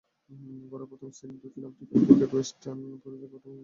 [0.69, 3.59] ঘরোয়া প্রথম-শ্রেণীর দক্ষিণ আফ্রিকান ক্রিকেটে ওয়েস্টার্ন প্রভিন্স ও গটেং দলের প্রতিনিধিত্ব করেন।